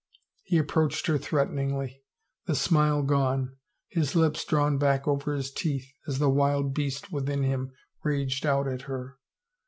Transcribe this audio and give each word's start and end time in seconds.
He 0.41 0.57
approached 0.57 1.05
her 1.05 1.19
threateningly, 1.19 2.01
the 2.47 2.55
smile 2.55 3.03
gone, 3.03 3.57
his 3.87 4.15
lips 4.15 4.43
drawn 4.43 4.79
back 4.79 5.07
over 5.07 5.35
his 5.35 5.51
teeth 5.51 5.85
as 6.07 6.17
the 6.17 6.27
wild 6.27 6.73
beast 6.73 7.11
within 7.11 7.43
him 7.43 7.71
raged 8.03 8.43
out 8.43 8.67
at 8.67 8.81
her. 8.89 9.19